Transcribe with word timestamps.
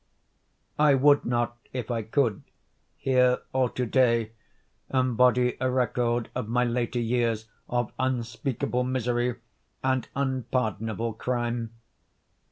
I 0.79 0.95
would 0.95 1.25
not, 1.25 1.57
if 1.73 1.91
I 1.91 2.01
could, 2.01 2.41
here 2.97 3.37
or 3.53 3.69
to 3.69 3.85
day, 3.85 4.31
embody 4.91 5.55
a 5.59 5.69
record 5.69 6.31
of 6.33 6.47
my 6.47 6.63
later 6.63 6.97
years 6.99 7.45
of 7.69 7.93
unspeakable 7.99 8.83
misery, 8.83 9.35
and 9.83 10.09
unpardonable 10.15 11.13
crime. 11.13 11.73